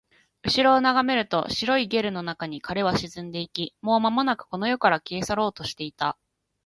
[0.41, 6.17] 後ろを眺めると、白いゲルの中に彼は沈んでいき、もうまもなくこの世から消え去ろうとしていた